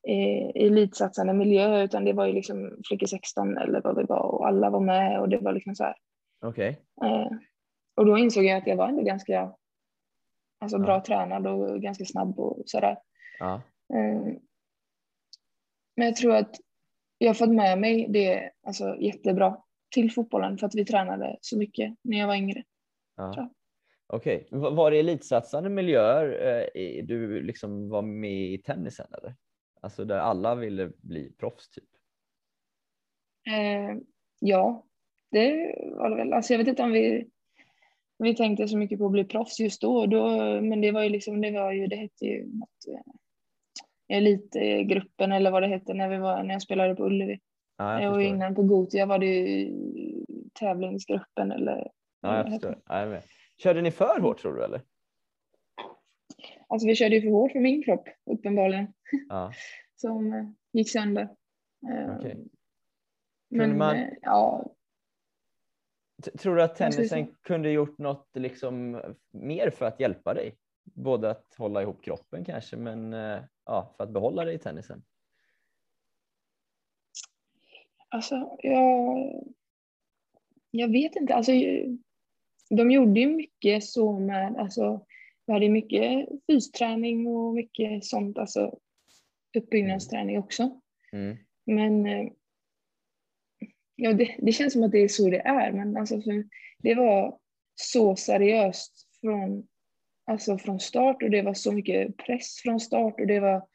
[0.08, 4.46] eh, elitsatsande miljö utan det var ju liksom flickor 16 eller vad det var och
[4.48, 5.94] alla var med och det var liksom så här.
[6.40, 6.80] okej.
[7.04, 7.28] Eh,
[7.96, 9.54] och då insåg jag att jag var ändå ganska
[10.60, 11.02] alltså bra Ja.
[11.06, 12.98] tränad och ganska snabb och sådär.
[13.38, 13.62] Ja,
[13.94, 14.32] Eh,
[15.96, 16.56] Men jag tror att
[17.18, 19.56] jag har fått med mig det alltså, jättebra
[19.94, 22.62] till fotbollen för att vi tränade så mycket när jag var yngre.
[23.16, 23.50] ja.
[24.08, 29.34] Okej, Va- var det elitsatsande miljöer eh, du liksom var med i tennisen eller?
[29.80, 31.88] Alltså där alla ville bli proffs typ?
[33.48, 33.96] Eh,
[34.40, 34.86] ja,
[35.30, 36.32] det var det väl.
[36.32, 37.30] Alltså, jag vet inte om vi,
[38.18, 40.28] vi tänkte så mycket på att bli proffs just då, då
[40.60, 43.12] men det var ju liksom, det var ju, det hette ju något, eh,
[44.08, 47.40] elitgruppen eller vad det hette när, vi var, när jag spelade på Ullevi.
[47.76, 49.72] Ja, jag och innan på Gotia var det ju
[50.60, 51.90] tävlingsgruppen eller
[52.20, 52.78] Ja, jag förstår.
[52.86, 53.22] Ja, jag.
[53.62, 54.80] Körde ni för hårt tror du eller?
[56.68, 58.86] alltså vi körde ju för hårt för min kropp uppenbarligen.
[59.28, 59.52] Ja.
[59.96, 61.28] som eh, gick sönder.
[61.90, 62.36] Eh, Okej.
[63.50, 64.72] Men man- eh, ja,
[66.38, 70.54] Tror du att tennisen kunde gjort något liksom mer för att hjälpa dig?
[70.84, 73.14] Både att hålla ihop kroppen kanske, men
[73.66, 75.02] ja, för att behålla dig i tennisen.
[78.08, 79.32] alltså jag,
[80.70, 81.34] jag vet inte.
[81.34, 81.52] Alltså,
[82.70, 85.06] de gjorde ju mycket så med, alltså,
[85.46, 88.78] vi hade mycket fysträning och mycket sånt, alltså
[89.56, 90.80] uppbyggnadsträning också.
[91.12, 91.36] Mm.
[91.66, 92.32] Men eh,
[93.96, 96.22] ja, det, det känns som att det är så det är, men alltså,
[96.78, 97.38] det var
[97.74, 99.68] så seriöst från,
[100.26, 103.68] alltså, från start och det var så mycket press från start och det var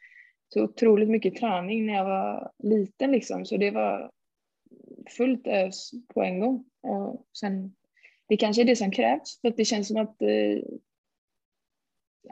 [0.54, 4.12] så otroligt mycket träning när jag var liten liksom, så det var
[5.18, 6.66] fullt ös på en gång.
[6.82, 7.76] Och sen,
[8.28, 10.60] det kanske är det som krävs, för att det känns som att eh,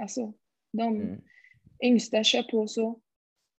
[0.01, 0.33] alltså,
[0.73, 1.21] de Mm.
[1.83, 2.99] yngsta kör på så.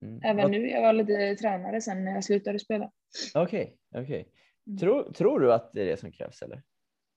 [0.02, 0.20] Mm.
[0.24, 2.90] Även Vad- nu, jag var lite tränare sen när jag slutade spela.
[3.34, 4.28] Okej, okej.
[4.66, 4.78] Mm.
[4.78, 6.62] Tror, tror du att det är det som krävs eller?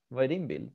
[0.07, 0.71] Vad är din bild?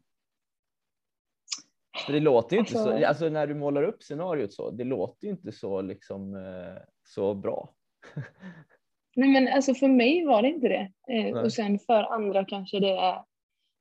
[2.08, 4.84] För det låter ju inte Alltså- så, alltså när du målar upp scenariot så, det
[4.84, 7.74] låter ju inte så liksom eh, så bra.
[9.16, 10.92] Nej men alltså för mig var det inte det.
[11.08, 11.34] Eh, Nej.
[11.34, 13.24] och sen för andra kanske det är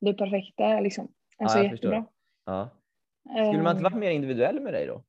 [0.02, 1.12] det perfekta liksom.
[1.38, 1.92] Alltså jag förstår.
[1.94, 2.12] jättebra.
[2.46, 2.70] Ja.
[3.24, 5.04] Skulle man inte Eh, varit mer individuell med dig då?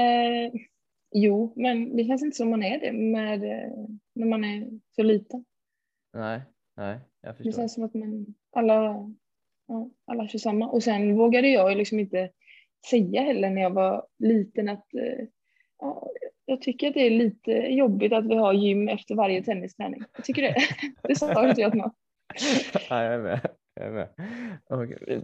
[0.00, 0.52] Eh,
[1.14, 3.40] jo, men det känns inte som man är det med,
[4.14, 5.44] när man är så liten.
[6.12, 6.40] Nej,
[6.76, 7.52] nej, jag Det förstår.
[7.52, 9.10] känns som att man, alla,
[9.68, 10.68] ja, alla kör samma.
[10.68, 12.30] Och sen vågade jag ju liksom inte
[12.90, 15.26] säga heller när jag var liten att eh,
[15.78, 16.10] ja,
[16.44, 20.02] jag tycker att det är lite jobbigt att vi har gym efter varje tennisträning.
[20.16, 20.56] Jag tycker det.
[21.08, 21.90] Det sa inte jag till någon.
[22.88, 23.40] Ja, jag är med.
[23.74, 23.92] Jag är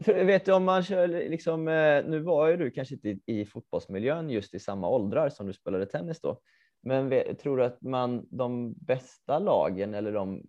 [0.05, 0.27] med.
[0.27, 3.45] Vet du om man kör liksom, eh, nu var ju du kanske inte i, i
[3.45, 6.41] fotbollsmiljön just i samma åldrar som du spelade tennis då.
[6.83, 10.43] Men tror du att man, de bästa lagen eller de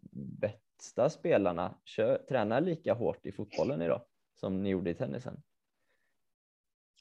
[0.80, 4.02] bästa spelarna kör, tränar lika hårt i fotbollen idag
[4.36, 5.42] som ni gjorde i tennisen?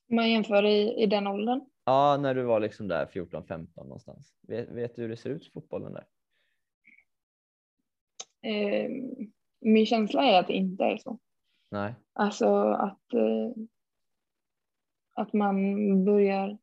[0.06, 1.60] Man jämför i, i den åldern.
[1.84, 4.34] Ja, när du var liksom där 14-15 någonstans.
[4.40, 6.04] Vet, vet du hur det ser ut i fotbollen där?
[8.42, 8.90] Eh,
[9.60, 11.18] min känsla är att det inte är så.
[11.70, 11.94] Nej.
[12.12, 13.62] Alltså att, eh,
[15.14, 16.58] att man börjar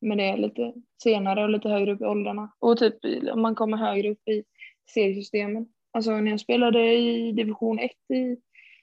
[0.00, 2.52] med det lite senare och lite högre upp i åldrarna.
[2.58, 2.94] Och typ
[3.32, 4.44] om man kommer högre upp i
[4.86, 5.72] seriesystemen.
[5.96, 8.36] Alltså när jag spelade i division 1 i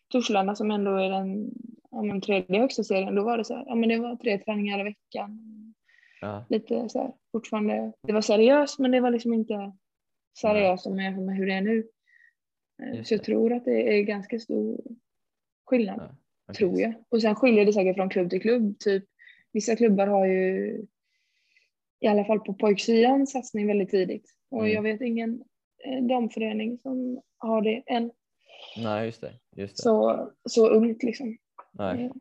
[0.07, 1.51] Torslanda som ändå är den
[1.91, 4.37] ja, men tredje högsta serien, då var det så här, ja men det var tre
[4.37, 5.39] träningar i veckan.
[6.21, 9.71] Ja, Lite så här, fortfarande, det var seriöst men det var liksom inte
[10.39, 11.87] seriöst om jag med hur det är nu.
[12.83, 13.25] Eh, Just Så jag det.
[13.25, 14.81] tror att det är ganska stor
[15.65, 16.15] skillnad ja.
[16.49, 16.55] okej.
[16.57, 16.93] tror jag.
[17.09, 18.79] Och sen skiljer det säkert från klubb till klubb.
[18.79, 19.03] Typ,
[19.51, 20.77] vissa klubbar har ju,
[21.99, 24.35] i alla fall på pojksidan, satsning väldigt tidigt.
[24.51, 24.71] Och Mm.
[24.73, 25.43] jag vet ingen
[26.01, 28.11] damförening som har det än.
[28.77, 29.33] Nej, just det.
[29.55, 29.83] Just det.
[29.83, 31.37] Så, så ungt liksom.
[31.71, 32.05] Nej.
[32.05, 32.11] Eh,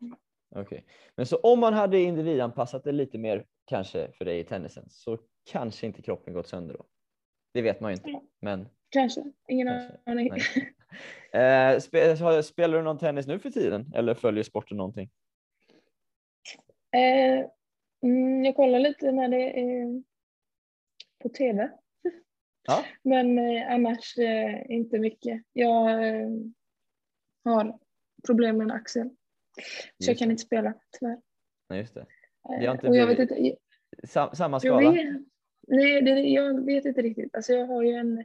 [0.55, 0.85] Okej,
[1.17, 5.19] men så om man hade individanpassat det lite mer kanske för dig i tennisen så
[5.51, 6.85] kanske inte kroppen gått sönder då.
[7.55, 9.99] Det vet man ju inte, men Kanske, ingen Kanske.
[10.07, 10.33] aning.
[11.43, 15.11] eh, spe, spelar du någon tennis nu för tiden eller följer sporten någonting?
[16.97, 17.47] Eh,
[18.03, 20.03] mm, jag kollar lite när det är
[21.23, 21.71] på tv.
[22.63, 22.85] Ja.
[23.03, 25.43] Men eh, annars eh, inte mycket.
[25.53, 26.29] Jag eh,
[27.45, 27.79] har
[28.27, 29.11] problem med en axel.
[29.99, 30.33] Så jag kan det.
[30.33, 31.21] inte spela tyvärr.
[31.69, 32.01] Nej, just det.
[32.01, 33.57] Eh, Det har inte och jag vet inte,
[34.05, 34.91] Sam, samma jag skala?
[34.91, 35.23] vet,
[35.69, 37.37] nej, det, jag vet inte riktigt.
[37.37, 38.25] Alltså jag har ju en,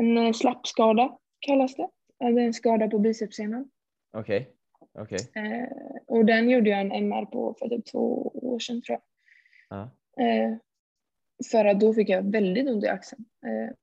[0.00, 1.88] en eh, slappskada kallas det.
[2.24, 3.70] Alltså en skada på bicepssenan.
[4.12, 4.50] Okej,
[4.92, 5.18] okej.
[5.34, 5.68] Eh,
[6.06, 9.02] och den gjorde jag en MR på för typ två år sedan tror jag.
[9.78, 9.90] Ja.
[11.50, 13.24] För att då fick jag väldigt ont i axeln.
[13.46, 13.74] Eh,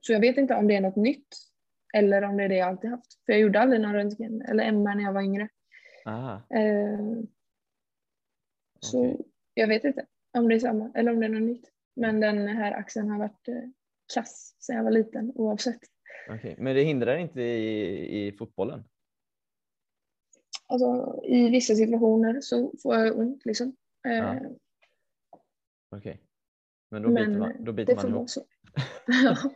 [0.00, 1.28] så jag vet inte om det är något nytt
[1.94, 3.12] eller om det är det jag alltid haft.
[3.26, 5.48] För jag gjorde aldrig någon röntgen eller MR när jag var yngre.
[6.06, 6.98] Aha, Eh,
[8.80, 9.26] så okej.
[9.54, 10.06] jag vet inte
[10.38, 11.72] om det är samma eller om det är något nytt.
[11.96, 13.54] Men den här axeln har varit eh,
[14.14, 15.80] kass sedan jag var liten oavsett.
[16.30, 16.54] okej.
[16.58, 18.84] Men det hindrar inte i, i fotbollen?
[20.66, 23.76] Alltså, I vissa situationer så får jag ont liksom.
[24.02, 24.40] Ja.
[25.96, 26.20] Okej.
[26.92, 28.28] Men då biter Men, man, då biter man ihop.
[29.06, 29.36] ja.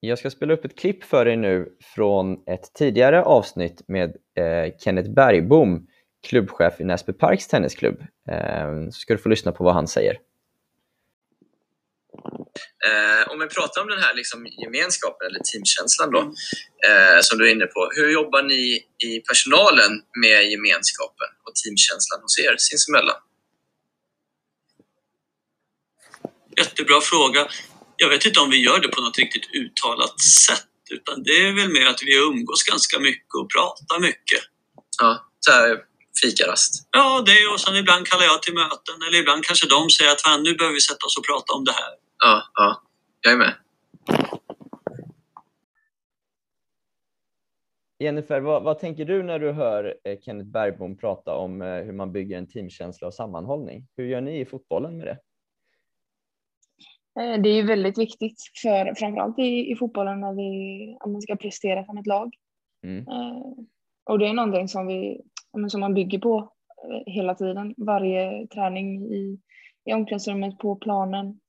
[0.00, 4.74] Jag ska spela upp ett klipp för er nu från ett tidigare avsnitt med eh,
[4.78, 5.86] Kenneth Bergbom
[6.24, 8.00] klubbchef i Näsby Parks tennisklubb.
[8.30, 10.18] Eh, så ska du få lyssna på vad han säger.
[12.88, 16.20] Eh, om vi pratar om den här liksom gemenskapen eller teamkänslan då,
[16.88, 17.90] eh, som du är inne på.
[17.96, 23.16] Hur jobbar ni i personalen med gemenskapen och teamkänslan hos er sinsemellan?
[26.56, 27.48] Jättebra fråga.
[27.96, 31.52] Jag vet inte om vi gör det på något riktigt uttalat sätt, utan det är
[31.52, 34.42] väl mer att vi umgås ganska mycket och pratar mycket.
[35.00, 35.78] Ja, så här
[36.22, 36.72] fikarast?
[36.90, 40.22] Ja, det och sen ibland kallar jag till möten eller ibland kanske de säger att
[40.22, 41.92] Fan, nu behöver vi sätta oss och prata om det här.
[42.24, 42.82] Ja, ja.
[43.20, 43.54] Jag är med.
[47.98, 51.92] Jennifer, vad, vad, tänker du när du hör eh, Kenneth Bergbom prata om eh, hur
[51.92, 53.86] man bygger en teamkänsla och sammanhållning?
[53.96, 55.18] Hur gör ni i fotbollen med det?
[57.20, 61.36] Eh, det är väldigt viktigt, för, framförallt i, i fotbollen när vi, om man ska
[61.36, 62.34] prestera som ett lag.
[62.82, 63.04] Mm.
[64.10, 65.20] Och det är någonting som, vi,
[65.68, 66.52] som man bygger på
[67.06, 67.74] hela tiden.
[67.76, 69.40] Varje träning i,
[69.84, 71.40] i omklädningsrummet, på planen,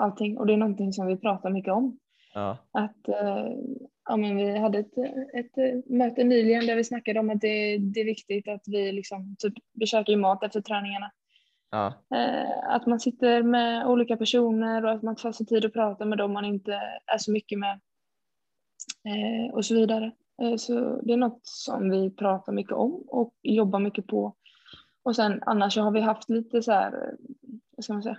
[0.00, 0.38] allting.
[0.38, 1.98] Och det är någonting som vi pratar mycket om.
[2.36, 2.58] Ja.
[2.72, 3.46] Att, eh,
[4.08, 4.98] ja, men vi hade ett,
[5.34, 9.36] ett möte nyligen där vi snackade om att det, det är viktigt att vi liksom,
[9.38, 11.10] typ, vi käkar ju mat efter träningarna.
[11.70, 11.86] Ja.
[12.16, 16.04] Eh, att man sitter med olika personer och att man tar sig tid att prata
[16.04, 16.72] med dem man inte
[17.06, 17.80] är så mycket med.
[19.04, 20.12] Eh, och så vidare.
[20.58, 24.34] Så det är något som vi pratar mycket om och jobbar mycket på.
[25.02, 27.16] Och sen annars har vi haft lite så här,
[27.76, 28.18] vad ska man säga,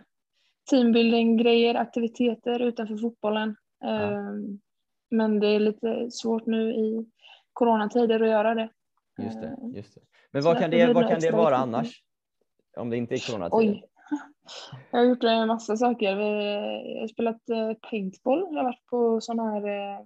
[0.69, 3.55] teambuilding-grejer, aktiviteter utanför fotbollen.
[3.79, 3.87] Ja.
[3.87, 4.59] Ehm,
[5.09, 7.05] men det är lite svårt nu i
[7.53, 8.69] coronatider att göra det.
[9.17, 9.47] Just det.
[9.47, 10.01] Ehm, just det.
[10.31, 12.03] Men vad kan det, vad kan det vara annars?
[12.77, 13.73] Om det inte är coronatider?
[13.73, 13.83] Oj.
[14.91, 16.05] Jag har gjort en massa saker.
[16.05, 18.47] Jag har spelat eh, paintball.
[18.49, 20.05] Jag har varit på sån här eh,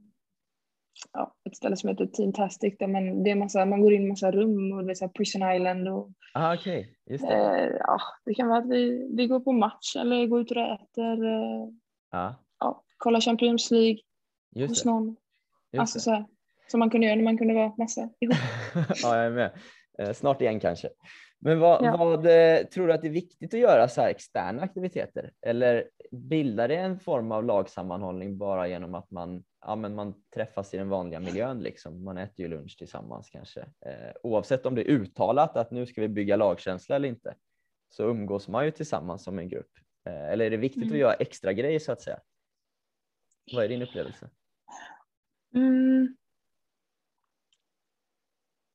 [1.13, 4.09] ja, ett ställe som heter Teamtastic där man, det är massa, man går in i
[4.09, 6.85] massa rum och det är så Prison Island och ah, okay.
[7.09, 7.33] Just det.
[7.33, 10.57] Eh, ja, det kan vara att vi, vi går på match eller går ut och
[10.57, 11.25] äter.
[11.25, 11.67] Eh,
[12.09, 12.33] ah.
[12.59, 13.99] ja, kollar Champions League
[14.55, 14.89] Just hos det.
[14.89, 15.15] någon.
[15.71, 16.03] Just alltså det.
[16.03, 16.25] så här,
[16.67, 18.35] som man kunde göra när man kunde vara massa ihop.
[19.03, 19.51] ja, jag är med.
[19.99, 20.89] Eh, snart igen kanske.
[21.39, 21.97] Men vad, ja.
[21.97, 25.31] vad, eh, tror du att det är viktigt att göra så här externa aktiviteter?
[25.41, 30.73] Eller bildar det en form av lagsammanhållning bara genom att man, ja, men man träffas
[30.73, 31.59] i den vanliga miljön?
[31.59, 32.03] Liksom.
[32.03, 33.59] Man äter ju lunch tillsammans kanske.
[33.61, 37.35] Eh, oavsett om det är uttalat att nu ska vi bygga lagkänsla eller inte
[37.91, 39.71] så umgås man ju tillsammans som en grupp.
[40.05, 40.93] Eh, eller är det viktigt mm.
[40.93, 42.19] att göra extra grejer så att säga?
[43.53, 44.29] Vad är din upplevelse?
[45.53, 46.17] Mm.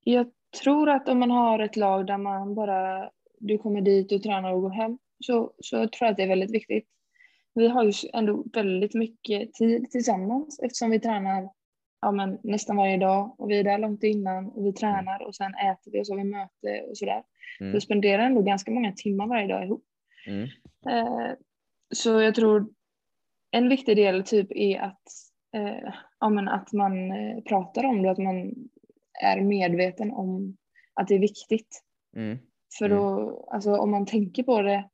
[0.00, 0.30] Jag
[0.62, 4.52] tror att om man har ett lag där man bara, du kommer dit och tränar
[4.52, 6.88] och går hem, så, så jag tror jag att det är väldigt viktigt.
[7.56, 11.48] Vi har ju ändå väldigt mycket tid tillsammans eftersom vi tränar
[12.00, 15.34] ja, men, nästan varje dag och vi är där långt innan och vi tränar och
[15.34, 17.22] sen äter vi och så har vi möte och sådär.
[17.60, 17.72] Mm.
[17.72, 19.84] Vi spenderar ändå ganska många timmar varje dag ihop.
[20.26, 20.48] Mm.
[20.88, 21.32] Eh,
[21.94, 22.68] så jag tror
[23.50, 25.02] en viktig del typ är att,
[25.54, 28.54] eh, ja, men att man eh, pratar om det, att man
[29.22, 30.56] är medveten om
[30.94, 31.82] att det är viktigt.
[32.16, 32.38] Mm.
[32.78, 33.34] För då, mm.
[33.46, 34.88] alltså, om man tänker på det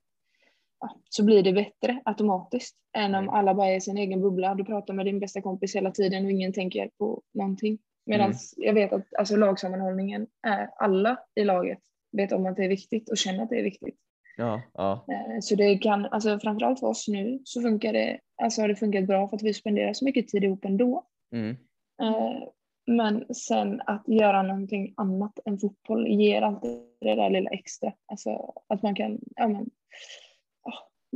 [1.11, 3.35] så blir det bättre automatiskt än om mm.
[3.35, 4.55] alla bara är i sin egen bubbla.
[4.55, 7.79] Du pratar med din bästa kompis hela tiden och ingen tänker på någonting.
[8.07, 8.39] Medan mm.
[8.57, 11.79] jag vet att alltså, lagsammanhållningen är alla i laget
[12.13, 13.97] vet om att det är viktigt och känner att det är viktigt.
[14.37, 15.07] Ja, ja.
[15.09, 18.77] Eh, så det kan, alltså framförallt för oss nu så funkar det, alltså har det
[18.77, 21.07] funkat bra för att vi spenderar så mycket tid ihop ändå.
[21.33, 21.57] Mm.
[22.03, 22.43] Eh,
[22.87, 27.93] men sen att göra någonting annat än fotboll ger alltid det där lilla extra.
[28.07, 29.71] Alltså att man kan ja, men,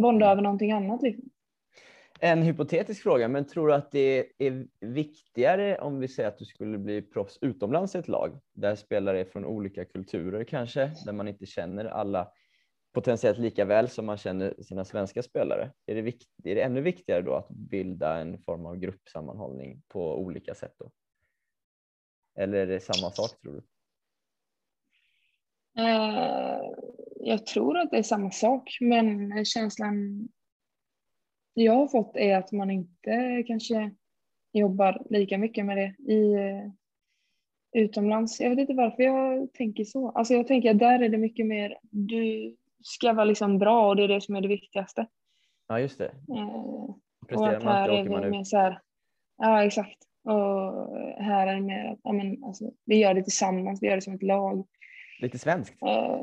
[0.01, 1.03] bonda över någonting annat.
[1.03, 1.31] Liksom.
[2.21, 6.45] En hypotetisk fråga, men tror du att det är viktigare om vi säger att du
[6.45, 11.13] skulle bli proffs utomlands i ett lag där spelare är från olika kulturer kanske, där
[11.13, 12.33] man inte känner alla
[12.93, 15.73] potentiellt lika väl som man känner sina svenska spelare?
[15.87, 20.19] Är det, vikt, är det ännu viktigare då att bilda en form av gruppsammanhållning på
[20.19, 20.75] olika sätt?
[20.79, 20.91] Då?
[22.39, 23.63] Eller är det samma sak tror du?
[25.83, 26.61] Eh,
[27.27, 30.29] jag tror att det är samma sak, men känslan
[31.55, 33.91] jag har fått är att man inte kanske
[34.53, 36.71] jobbar lika mycket med det i eh,
[37.83, 38.41] utomlands.
[38.41, 40.11] Jag vet inte varför jag tänker så.
[40.11, 43.97] Alltså jag tänker att där är det mycket mer, du ska vara liksom bra och
[43.97, 45.07] det är det som är det viktigaste.
[45.69, 46.13] Ja, just det.
[46.37, 48.81] Eh, och att här är vi mer så här,
[49.39, 49.99] ja exakt.
[50.25, 53.97] Och här är det mer att ja, men, alltså, vi gör det tillsammans, vi gör
[53.97, 54.67] det som ett lag.
[55.21, 55.83] Lite svenskt.
[55.83, 56.21] Eh,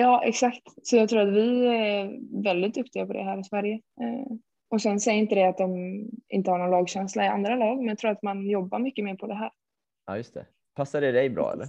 [0.00, 0.62] ja, exakt.
[0.82, 3.74] Så jag tror att vi är väldigt duktiga på det här i Sverige.
[3.74, 4.36] Eh,
[4.68, 5.74] och sen säger inte det att de
[6.28, 9.14] inte har någon lagkänsla i andra lag, men jag tror att man jobbar mycket mer
[9.14, 9.50] på det här.
[10.06, 10.46] Ja, just det.
[10.74, 11.64] Passar det dig bra eller?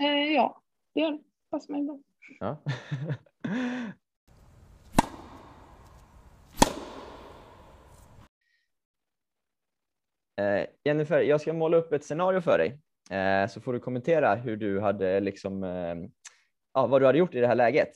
[0.00, 0.62] Eh, ja,
[0.94, 1.18] det gör det.
[1.50, 1.98] Passar mig bra.
[2.40, 2.56] Ja.
[10.40, 12.78] Eh, Jennifer, jag ska måla upp ett scenario för dig
[13.48, 15.64] så får du kommentera hur du hade liksom,
[16.76, 17.88] ja, vad du hade gjort i det här läget.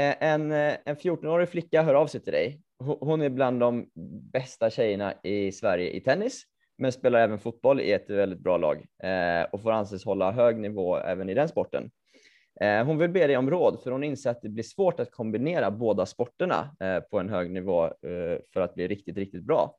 [0.00, 2.60] Eh, en, eh, en 14-årig flicka hör av sig till dig.
[2.78, 3.86] Hon är bland de
[4.32, 6.42] bästa tjejerna i Sverige i tennis,
[6.78, 10.56] men spelar även fotboll i ett väldigt bra lag eh, och får anses hålla hög
[10.56, 11.90] nivå även i den sporten.
[12.86, 15.70] Hon vill be dig om råd för hon inser att det blir svårt att kombinera
[15.70, 16.76] båda sporterna
[17.10, 17.92] på en hög nivå
[18.52, 19.76] för att bli riktigt, riktigt bra.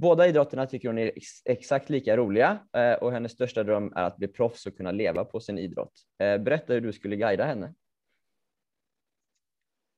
[0.00, 4.04] Båda idrotterna tycker hon är ex exakt lika roliga eh, och hennes största dröm är
[4.04, 5.92] att bli proffs och kunna leva på sin idrott.
[6.18, 7.74] Eh, berätta hur du skulle guida henne.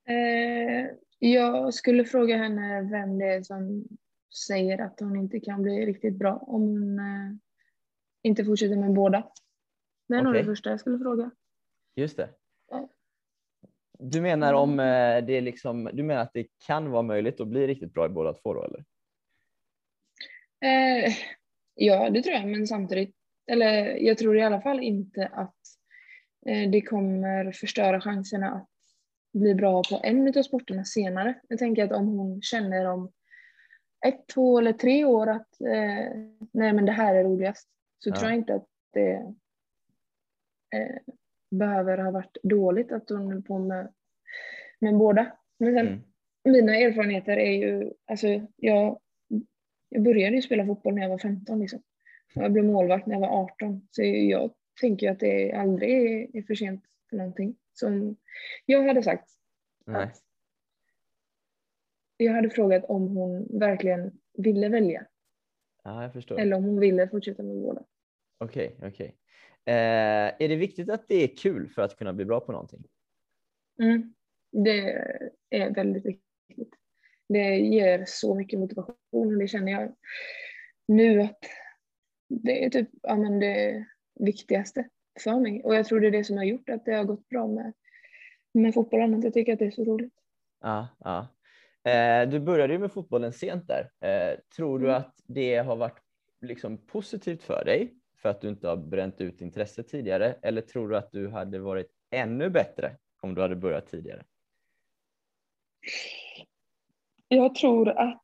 [0.09, 0.87] Eh,
[1.19, 3.85] jag skulle fråga henne vem det är som
[4.47, 7.01] säger att hon inte kan bli riktigt bra om hon
[8.23, 9.31] inte fortsätter med båda.
[10.09, 10.25] Det är okay.
[10.25, 11.31] nog det första jag skulle fråga.
[11.97, 12.29] Just det.
[13.99, 17.67] Du menar om det är liksom, du menar att det kan vara möjligt att bli
[17.67, 18.85] riktigt bra i båda två då eller?
[20.63, 21.13] Eh,
[21.75, 25.57] ja, det tror jag, men samtidigt, eller jag tror i alla fall inte att
[26.47, 28.69] eh, det kommer förstöra chanserna att
[29.33, 31.35] bli bra på en av sporterna senare.
[31.49, 33.13] Jag tänker att om hon känner om
[34.07, 36.17] ett, två eller tre år att eh,
[36.53, 38.17] nej men det här är roligast så ja.
[38.17, 39.13] tror jag inte att det
[40.75, 40.97] eh,
[41.51, 43.93] behöver ha varit dåligt att hon höll på med,
[44.79, 45.33] med båda.
[45.59, 46.03] Men sen, mm.
[46.45, 48.99] mina erfarenheter är ju, alltså jag
[49.93, 51.83] jag började ju spela fotboll när jag var 15 liksom.
[52.35, 53.89] Jag blev målvakt när jag var 18.
[53.91, 57.57] Så jag tänker att det aldrig är för sent för någonting.
[57.73, 58.17] Som
[58.67, 59.29] jag hade sagt
[59.87, 60.03] Nej.
[60.03, 60.23] att
[62.17, 65.07] jag hade frågat om hon verkligen ville välja.
[65.85, 66.41] Ja, jag förstår.
[66.41, 67.85] Eller om hon ville fortsätta med båda.
[68.39, 69.07] Okej, okay, okej.
[69.07, 69.75] Okay.
[69.75, 72.85] Eh, är det viktigt att det är kul för att kunna bli bra på någonting?
[73.79, 74.15] Mm,
[74.51, 74.81] det
[75.51, 76.82] är väldigt viktigt
[77.29, 79.95] det ger så mycket motivation och det känner jag
[80.89, 81.39] nu att
[82.29, 83.87] det är typ ja, men det
[84.21, 84.89] viktigaste
[85.21, 85.63] för mig.
[85.65, 87.73] Och jag tror det är det som har gjort att det har gått bra med,
[88.55, 90.15] med fotbollen, att jag tycker att det är så roligt.
[90.61, 91.29] Ja, ja.
[91.91, 93.91] Eh, du började ju med fotbollen sent där.
[94.01, 94.97] Eh, tror du mm.
[94.97, 95.99] att det har varit
[96.41, 100.35] liksom positivt för dig för att du inte har bränt ut intresset tidigare?
[100.43, 104.25] Eller tror du att du hade varit ännu bättre om du hade börjat tidigare?
[107.35, 108.23] Jag tror att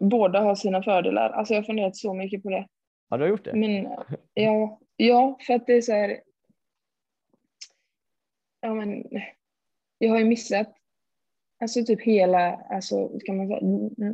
[0.00, 1.30] båda har sina fördelar.
[1.30, 2.68] Alltså jag har funderat så mycket på det.
[3.10, 3.52] Har du gjort det?
[3.52, 3.88] Men,
[4.34, 6.20] ja, ja, för att det är så här.
[8.60, 9.04] Ja, men,
[9.98, 10.74] jag har ju missat
[11.60, 13.60] alltså typ hela, alltså, kan man säga,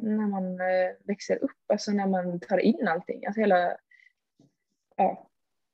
[0.03, 3.27] när man eh, växer upp, alltså när man tar in allting.
[3.27, 3.77] Alltså hela,
[4.97, 5.31] ja,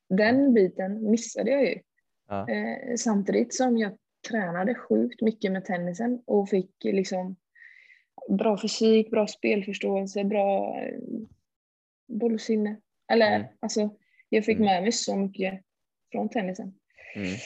[0.09, 1.81] den biten missade jag ju.
[2.29, 2.49] Ja.
[2.49, 7.37] Eh, samtidigt som jag tränade sjukt mycket med tennisen och fick liksom
[8.29, 10.98] bra fysik, bra spelförståelse, bra eh,
[12.09, 12.81] bollsinne.
[13.12, 13.48] Eller mm.
[13.61, 13.90] alltså,
[14.29, 14.66] jag fick mm.
[14.66, 15.62] med mig så mycket
[16.12, 16.74] från tennisen.
[17.14, 17.37] Mm.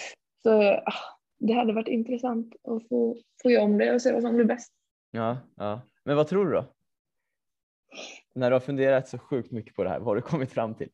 [0.42, 4.22] Så ah, det hade varit intressant att få, få göra om det och se vad
[4.22, 4.72] som blir bäst.
[5.10, 5.80] Ja, ja.
[6.04, 6.64] Men vad tror du då?
[8.34, 10.74] När du har funderat så sjukt mycket på det här, vad har du kommit fram
[10.74, 10.88] till?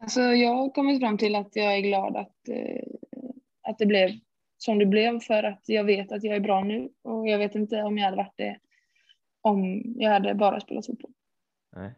[0.00, 2.86] Alltså, jag har kommit fram till att jag är glad att, eh,
[3.62, 4.10] att det blev
[4.64, 7.54] som det blev för att jag vet att jag är bra nu och jag vet
[7.54, 8.58] inte om jag hade varit det
[9.40, 11.10] om jag hade bara spelat fotboll.
[11.76, 11.90] Nej.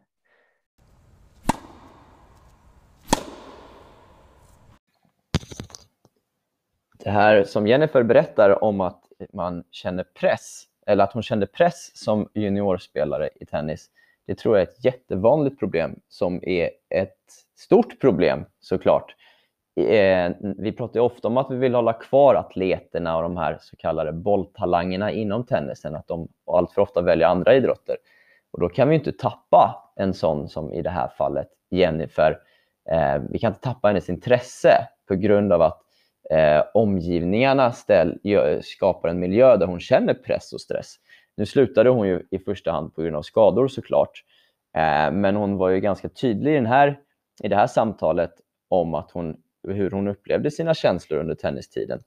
[6.99, 11.97] Det här som Jennifer berättar om att man känner press, eller att hon kände press
[11.97, 13.91] som juniorspelare i tennis,
[14.27, 19.15] det tror jag är ett jättevanligt problem som är ett stort problem såklart
[19.77, 23.77] Eh, vi pratar ofta om att vi vill hålla kvar atleterna och de här så
[23.77, 27.97] kallade bolltalangerna inom tennisen, att de allt för ofta väljer andra idrotter.
[28.51, 32.39] Och då kan vi inte tappa en sån som i det här fallet Jennifer.
[32.91, 35.83] Eh, vi kan inte tappa hennes intresse på grund av att
[36.31, 38.18] eh, omgivningarna ställ,
[38.62, 40.95] skapar en miljö där hon känner press och stress.
[41.37, 44.24] Nu slutade hon ju i första hand på grund av skador såklart,
[44.77, 47.01] eh, men hon var ju ganska tydlig i, den här,
[47.43, 48.33] i det här samtalet
[48.68, 49.37] om att hon
[49.75, 52.03] hur hon upplevde sina känslor under tennistiden.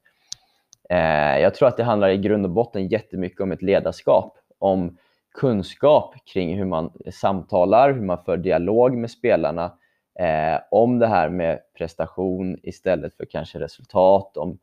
[0.90, 4.98] Eh, jag tror att det handlar i grund och botten jättemycket om ett ledarskap, om
[5.34, 9.74] kunskap kring hur man samtalar, hur man för dialog med spelarna,
[10.20, 14.60] eh, om det här med prestation istället för kanske resultat, om,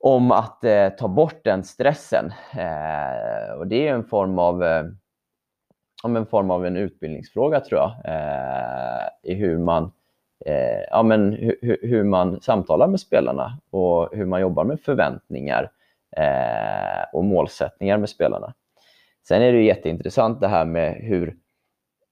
[0.00, 2.32] om att eh, ta bort den stressen.
[2.58, 4.84] Eh, och det är en form av eh,
[6.04, 9.92] en form av en utbildningsfråga tror jag, eh, i hur man,
[10.46, 15.70] eh, ja, men hu hur man samtalar med spelarna och hur man jobbar med förväntningar
[16.16, 18.54] eh, och målsättningar med spelarna.
[19.28, 21.36] Sen är det jätteintressant det här med hur,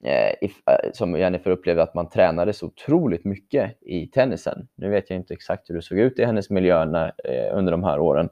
[0.03, 4.67] eh, if, eh, som Jennifer upplevde, att man tränade så otroligt mycket i tennisen.
[4.75, 7.71] Nu vet jag inte exakt hur det såg ut i hennes miljö när, eh, under
[7.71, 8.29] de här åren,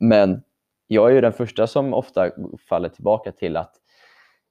[0.00, 0.42] men
[0.86, 2.30] jag är ju den första som ofta
[2.68, 3.74] faller tillbaka till att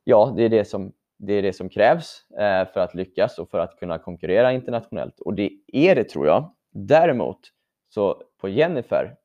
[0.03, 3.49] ja, det är det som, det är det som krävs eh, för att lyckas och
[3.49, 5.19] för att kunna konkurrera internationellt.
[5.19, 6.53] Och det är det tror jag.
[6.71, 7.39] Däremot,
[7.89, 9.15] så på Jennifer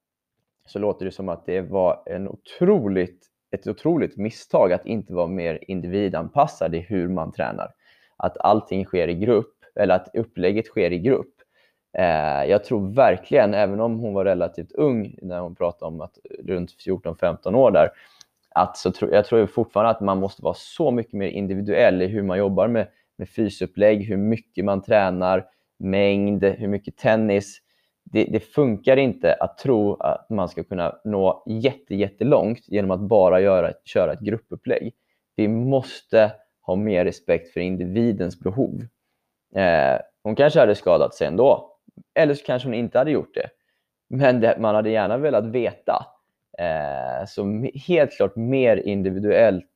[0.66, 5.26] så låter det som att det var en otroligt, ett otroligt misstag att inte vara
[5.26, 7.74] mer individanpassad i hur man tränar.
[8.16, 11.34] Att allting sker i grupp, eller att upplägget sker i grupp.
[11.99, 16.18] Eh, jag tror verkligen, även om hon var relativt ung när hon pratade om att
[16.45, 17.88] runt 14-15 år där,
[18.55, 22.07] att så tro, jag tror fortfarande att man måste vara så mycket mer individuell i
[22.07, 22.88] hur man jobbar med,
[23.18, 25.46] med fysupplägg, hur mycket man tränar,
[25.78, 27.59] mängd, hur mycket tennis.
[28.05, 33.00] Det, det, funkar inte att tro att man ska kunna nå jätte, jättelångt genom att
[33.00, 34.94] bara göra, köra ett gruppupplägg.
[35.36, 36.32] Vi måste
[36.62, 38.86] ha mer respekt för individens behov.
[39.55, 41.76] Eh, hon kanske hade skadat sig ändå,
[42.14, 43.48] eller så kanske hon inte hade gjort det.
[44.09, 46.07] Men det, man hade gärna velat veta
[46.59, 49.70] Eh, så helt klart mer individuellt,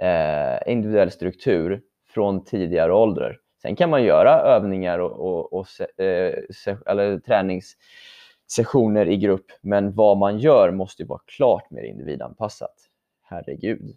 [0.00, 3.38] eh, individuell struktur från tidigare ålder.
[3.62, 9.92] Sen kan man göra övningar och, och, och eh, se, eller träningssessioner i grupp, men
[9.92, 12.74] vad man gör måste vara klart mer individanpassat.
[13.22, 13.96] Herregud.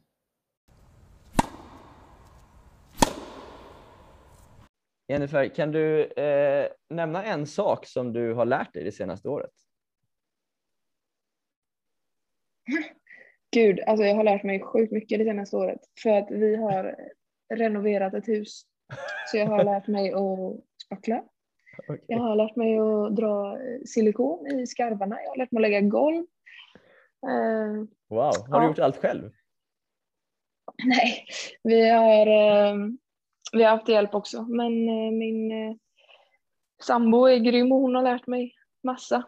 [5.08, 9.52] Jennifer, kan du eh, nämna en sak som du har lärt dig det senaste året?
[13.52, 16.96] Gud, alltså jag har lärt mig sjukt mycket det senaste året för att vi har
[17.54, 18.62] renoverat ett hus.
[19.28, 21.24] Så jag har lärt mig att spackla.
[21.78, 22.00] Okay.
[22.08, 25.22] Jag har lärt mig att dra silikon i skarvarna.
[25.22, 26.26] Jag har lärt mig att lägga golv.
[27.28, 28.60] Uh, wow, har ja.
[28.60, 29.32] du gjort allt själv?
[30.84, 31.26] Nej,
[31.64, 32.88] vi har, uh,
[33.54, 34.42] vi har haft hjälp också.
[34.42, 35.52] Men uh, min
[36.84, 39.24] sambo är grym och hon har lärt mig massa.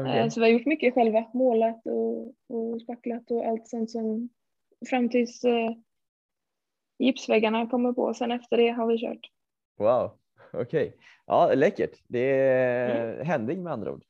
[0.00, 0.30] Okay.
[0.30, 4.28] Så vi har gjort mycket själva, målat och, och spacklat och allt sånt som
[4.90, 5.70] fram tills eh,
[6.98, 8.14] gipsväggarna kommer på.
[8.14, 9.30] Sen efter det har vi kört.
[9.78, 10.18] Wow,
[10.52, 10.88] okej.
[10.88, 10.92] Okay.
[11.26, 11.98] Ja, läckert.
[12.08, 13.26] Det är mm.
[13.26, 14.04] händing med andra ord.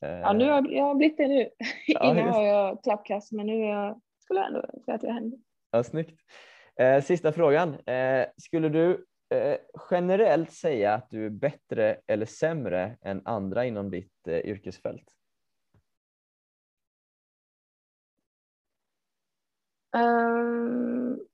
[0.00, 1.48] Ja, nu har jag har blivit det nu.
[1.86, 5.12] Ja, Innan har jag klappkast, men nu är jag, skulle jag ändå säga att jag
[5.12, 5.38] händer.
[5.70, 6.20] Ja, snyggt.
[6.80, 7.74] Eh, sista frågan.
[7.74, 9.56] Eh, skulle du eh,
[9.90, 15.14] generellt säga att du är bättre eller sämre än andra inom ditt eh, yrkesfält?
[19.92, 21.26] Um,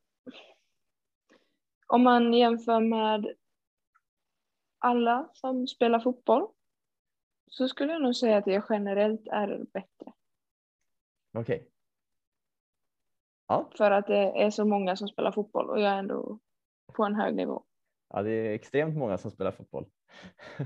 [1.86, 3.34] om man jämför med
[4.78, 6.48] alla som spelar fotboll
[7.46, 10.12] så skulle jag nog säga att jag generellt är bättre.
[11.32, 11.56] Okej.
[11.56, 11.68] Okay.
[13.46, 13.70] Ja.
[13.76, 16.38] För att det är så många som spelar fotboll och jag är ändå
[16.92, 17.64] på en hög nivå.
[18.14, 19.86] Ja, det är extremt många som spelar fotboll.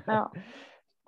[0.07, 0.33] Ja.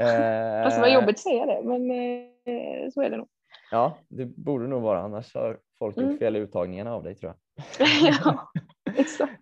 [0.01, 3.29] Eh, Fast det var jobbigt att säga det, men eh, så är det nog.
[3.71, 6.19] Ja, det borde nog vara, annars har folk gjort mm.
[6.19, 7.35] fel i uttagningarna av dig tror
[7.79, 7.89] jag.
[8.25, 8.51] ja,
[8.97, 9.41] exakt.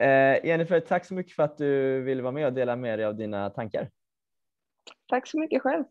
[0.00, 3.06] Eh, Jennifer, tack så mycket för att du ville vara med och dela med dig
[3.06, 3.90] av dina tankar.
[5.08, 5.84] Tack så mycket själv.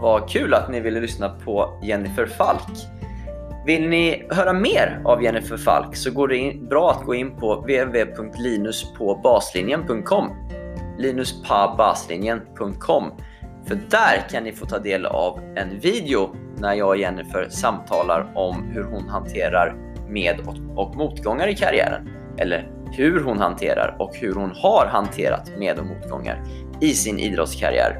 [0.00, 2.93] Vad kul att ni ville lyssna på Jennifer Falk.
[3.66, 7.36] Vill ni höra mer av Jennifer Falk så går det in, bra att gå in
[7.36, 10.30] på www.linuspåbaslinjen.com
[10.98, 13.12] linuspabaslinjen.com
[13.68, 18.32] för där kan ni få ta del av en video när jag och Jennifer samtalar
[18.34, 19.76] om hur hon hanterar
[20.08, 20.40] med
[20.76, 22.10] och motgångar i karriären.
[22.38, 26.42] Eller hur hon hanterar och hur hon har hanterat med och motgångar
[26.80, 27.98] i sin idrottskarriär.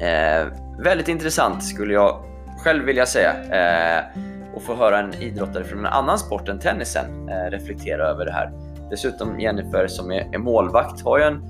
[0.00, 0.46] Eh,
[0.84, 2.24] väldigt intressant skulle jag
[2.64, 3.30] själv vilja säga.
[3.30, 4.04] Eh,
[4.54, 8.32] och få höra en idrottare från en annan sport än tennisen eh, reflektera över det
[8.32, 8.52] här.
[8.90, 11.42] Dessutom Jennifer som är, målvakt har ju en,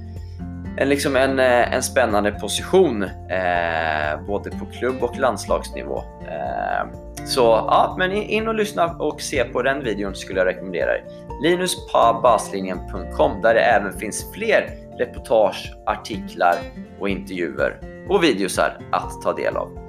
[0.77, 5.99] en, liksom en, eh, en spännande position eh, både på klubb och landslagsnivå.
[6.29, 6.87] Eh,
[7.27, 11.05] så ja, men in och lyssna och se på den videon skulle jag rekommendera dig.
[11.43, 16.55] linuspabaslinjen.com där det även finns fler reportage, artiklar
[17.01, 17.77] och intervjuer
[18.09, 19.82] och videosar att ta del av.